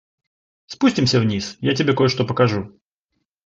[0.65, 2.75] Спустимся вниз, я тебе кое-что покажу.